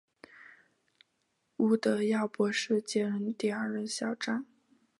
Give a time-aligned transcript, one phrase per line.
[1.57, 4.47] 吴德耀博士接任第二任校长。